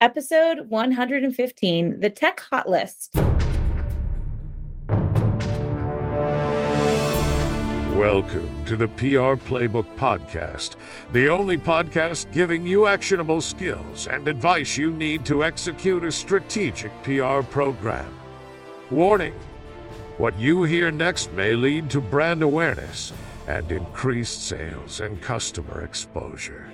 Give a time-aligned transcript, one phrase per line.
[0.00, 3.14] episode 115 The Tech Hot List.
[7.94, 10.76] Welcome to the PR Playbook Podcast,
[11.12, 16.90] the only podcast giving you actionable skills and advice you need to execute a strategic
[17.02, 18.18] PR program.
[18.90, 19.34] Warning
[20.16, 23.12] what you hear next may lead to brand awareness
[23.46, 26.70] and increased sales and customer exposure.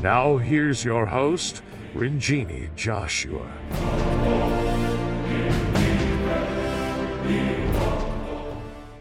[0.00, 1.60] Now, here's your host,
[1.92, 3.44] Rinjini Joshua.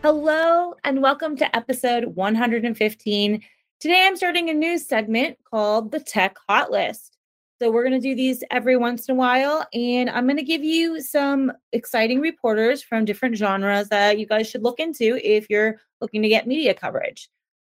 [0.01, 3.43] Hello, and welcome to episode 115.
[3.79, 7.15] Today, I'm starting a new segment called the Tech Hot List.
[7.61, 10.43] So, we're going to do these every once in a while, and I'm going to
[10.43, 15.45] give you some exciting reporters from different genres that you guys should look into if
[15.47, 17.29] you're looking to get media coverage.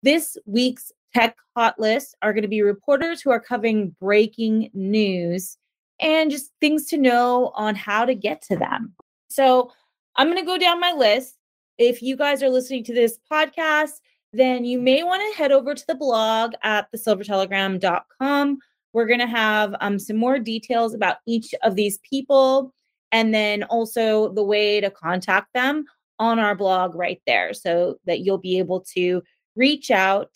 [0.05, 5.56] This week's Tech Hot List are going to be reporters who are covering breaking news
[6.00, 8.94] and just things to know on how to get to them.
[9.28, 9.72] So,
[10.16, 11.38] I'm going to go down my list
[11.78, 14.00] if you guys are listening to this podcast,
[14.33, 18.58] then you may want to head over to the blog at thesilvertelegram.com.
[18.92, 22.74] We're going to have um, some more details about each of these people
[23.12, 25.84] and then also the way to contact them
[26.18, 29.22] on our blog right there so that you'll be able to
[29.55, 30.30] reach out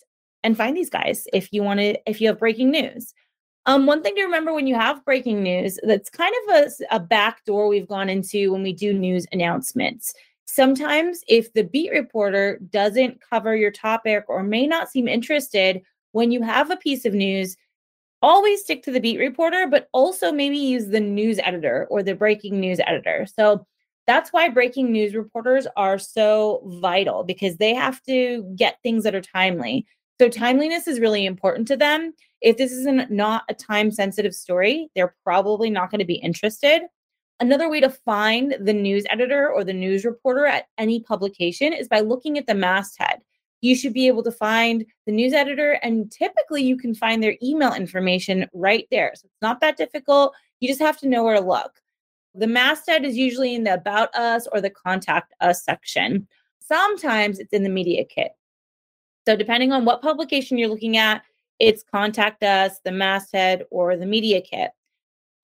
[0.44, 3.14] and find these guys if you want to if you have breaking news
[3.66, 7.00] um, one thing to remember when you have breaking news that's kind of a, a
[7.00, 10.14] back door we've gone into when we do news announcements
[10.54, 16.30] Sometimes, if the beat reporter doesn't cover your topic or may not seem interested when
[16.30, 17.56] you have a piece of news,
[18.20, 22.14] always stick to the beat reporter, but also maybe use the news editor or the
[22.14, 23.26] breaking news editor.
[23.34, 23.66] So
[24.06, 29.14] that's why breaking news reporters are so vital because they have to get things that
[29.14, 29.86] are timely.
[30.20, 32.12] So timeliness is really important to them.
[32.40, 36.82] If this is not a time sensitive story, they're probably not going to be interested.
[37.40, 41.88] Another way to find the news editor or the news reporter at any publication is
[41.88, 43.20] by looking at the masthead.
[43.62, 47.36] You should be able to find the news editor, and typically you can find their
[47.42, 49.12] email information right there.
[49.14, 50.34] So it's not that difficult.
[50.60, 51.80] You just have to know where to look.
[52.34, 56.26] The masthead is usually in the About Us or the Contact Us section.
[56.60, 58.32] Sometimes it's in the Media Kit.
[59.26, 61.22] So, depending on what publication you're looking at,
[61.58, 64.70] it's Contact Us, the masthead, or the Media Kit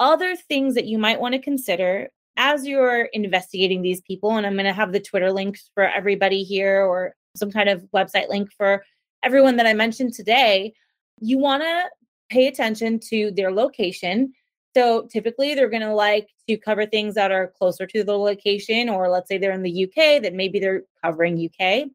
[0.01, 4.55] other things that you might want to consider as you're investigating these people, and I'm
[4.55, 8.51] going to have the Twitter links for everybody here or some kind of website link
[8.57, 8.85] for
[9.25, 10.73] everyone that I mentioned today,
[11.21, 11.85] you want to
[12.31, 14.33] pay attention to their location.
[14.77, 18.89] So typically they're going to like to cover things that are closer to the location,
[18.89, 21.89] or let's say they're in the UK, that maybe they're covering UK.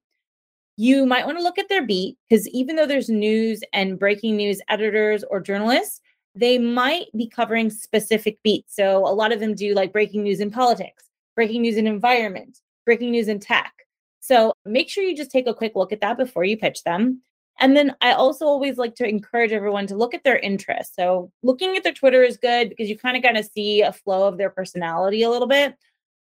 [0.75, 4.35] You might want to look at their beat because even though there's news and breaking
[4.35, 6.01] news editors or journalists,
[6.35, 8.75] they might be covering specific beats.
[8.75, 12.59] So a lot of them do like breaking news in politics, breaking news in environment,
[12.85, 13.71] breaking news in tech.
[14.19, 17.21] So make sure you just take a quick look at that before you pitch them.
[17.59, 20.95] And then I also always like to encourage everyone to look at their interests.
[20.95, 23.93] So looking at their Twitter is good because you kind of kind of see a
[23.93, 25.75] flow of their personality a little bit.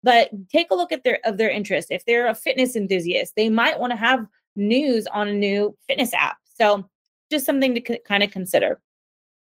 [0.02, 1.90] But take a look at their of their interests.
[1.90, 6.12] If they're a fitness enthusiast, they might want to have news on a new fitness
[6.14, 6.38] app.
[6.58, 6.88] So
[7.30, 8.80] just something to c- kind of consider.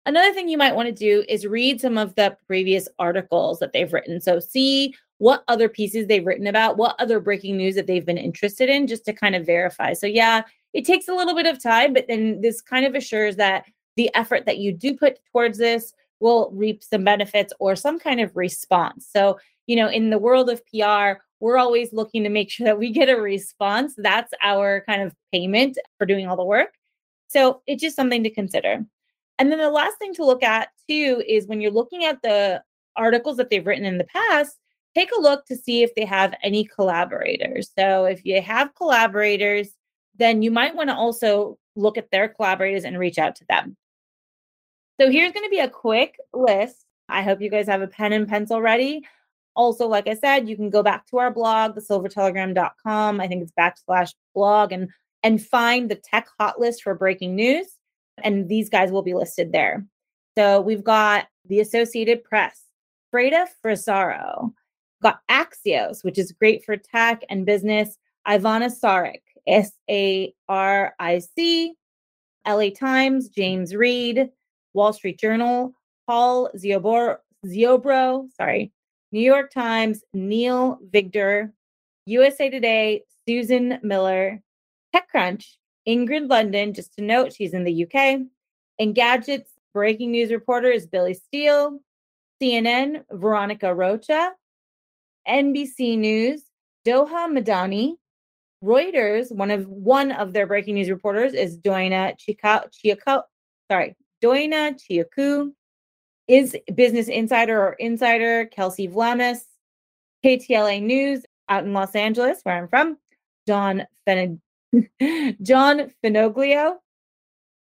[0.05, 3.71] Another thing you might want to do is read some of the previous articles that
[3.71, 4.19] they've written.
[4.19, 8.17] So, see what other pieces they've written about, what other breaking news that they've been
[8.17, 9.93] interested in, just to kind of verify.
[9.93, 10.41] So, yeah,
[10.73, 13.65] it takes a little bit of time, but then this kind of assures that
[13.95, 18.19] the effort that you do put towards this will reap some benefits or some kind
[18.19, 19.07] of response.
[19.11, 19.37] So,
[19.67, 22.91] you know, in the world of PR, we're always looking to make sure that we
[22.91, 23.93] get a response.
[23.97, 26.73] That's our kind of payment for doing all the work.
[27.27, 28.85] So, it's just something to consider.
[29.39, 32.61] And then the last thing to look at too is when you're looking at the
[32.95, 34.57] articles that they've written in the past,
[34.93, 37.71] take a look to see if they have any collaborators.
[37.77, 39.69] So if you have collaborators,
[40.17, 43.77] then you might want to also look at their collaborators and reach out to them.
[44.99, 46.85] So here's going to be a quick list.
[47.09, 49.01] I hope you guys have a pen and pencil ready.
[49.55, 53.19] Also, like I said, you can go back to our blog, thesilvertelegram.com.
[53.19, 54.89] I think it's backslash blog and
[55.23, 57.67] and find the tech hot list for breaking news
[58.23, 59.85] and these guys will be listed there.
[60.37, 62.63] So we've got the Associated Press,
[63.13, 64.53] Freida Frisaro,
[65.01, 71.19] got Axios, which is great for tech and business, Ivana Saric, S A R I
[71.19, 71.73] C,
[72.47, 74.29] LA Times, James Reed,
[74.73, 75.73] Wall Street Journal,
[76.07, 78.71] Paul Ziobor, Ziobro, sorry,
[79.11, 81.53] New York Times, Neil Victor,
[82.05, 84.41] USA Today, Susan Miller,
[84.95, 85.45] TechCrunch,
[85.87, 88.21] Ingrid Lunden, just to note, she's in the UK.
[88.79, 91.79] Engadget's breaking news reporter is Billy Steele.
[92.41, 94.31] CNN, Veronica Rocha,
[95.27, 96.43] NBC News,
[96.85, 97.93] Doha Madani,
[98.63, 103.23] Reuters, one of one of their breaking news reporters is Doina Chiako,
[103.69, 105.51] sorry, Doina Chiacu,
[106.27, 109.41] is Business Insider or Insider, Kelsey Vlamis,
[110.23, 112.97] KTLA News out in Los Angeles, where I'm from,
[113.47, 113.85] John
[115.41, 116.75] John Finoglio,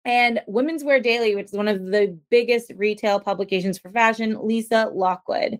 [0.05, 4.89] and Women's Wear Daily, which is one of the biggest retail publications for fashion, Lisa
[4.93, 5.59] Lockwood.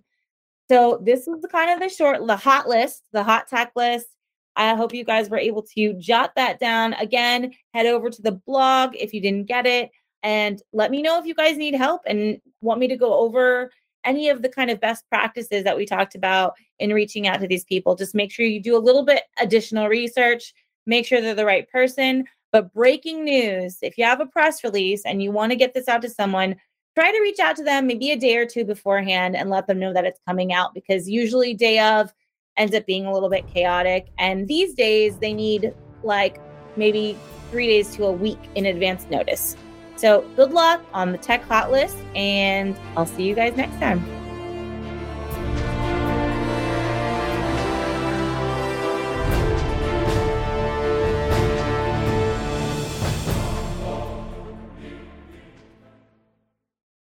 [0.69, 4.07] So this is the kind of the short, the hot list, the hot tech list.
[4.55, 6.93] I hope you guys were able to jot that down.
[6.93, 9.89] Again, head over to the blog if you didn't get it
[10.23, 13.71] and let me know if you guys need help and want me to go over
[14.05, 17.47] any of the kind of best practices that we talked about in reaching out to
[17.47, 17.95] these people.
[17.95, 20.53] Just make sure you do a little bit additional research,
[20.85, 22.25] make sure they're the right person.
[22.51, 25.87] But breaking news, if you have a press release and you want to get this
[25.87, 26.55] out to someone,
[26.95, 29.79] try to reach out to them maybe a day or two beforehand and let them
[29.79, 32.11] know that it's coming out because usually day of
[32.57, 34.07] ends up being a little bit chaotic.
[34.17, 35.73] And these days they need
[36.03, 36.41] like
[36.75, 37.17] maybe
[37.51, 39.55] three days to a week in advance notice.
[39.99, 44.01] So good luck on the tech hot list, and I'll see you guys next time.